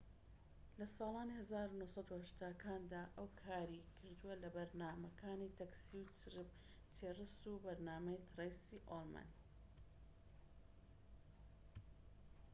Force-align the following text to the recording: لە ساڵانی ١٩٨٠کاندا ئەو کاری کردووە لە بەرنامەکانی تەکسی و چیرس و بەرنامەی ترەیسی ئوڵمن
لە 0.79 0.85
ساڵانی 0.97 1.35
١٩٨٠کاندا 1.41 3.01
ئەو 3.17 3.27
کاری 3.43 3.87
کردووە 3.97 4.33
لە 4.43 4.49
بەرنامەکانی 4.55 5.55
تەکسی 5.59 6.01
و 6.37 6.45
چیرس 6.95 7.33
و 7.51 7.61
بەرنامەی 7.65 8.23
ترەیسی 8.29 8.79
ئوڵمن 8.89 9.29